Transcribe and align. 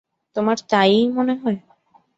তোমার 0.35 0.57
তাই-ই 0.69 1.03
মনে 1.09 1.33
হয়? 1.35 1.59